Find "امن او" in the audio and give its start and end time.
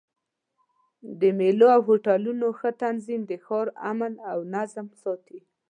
3.91-4.37